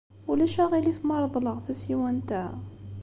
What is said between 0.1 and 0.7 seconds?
Ulac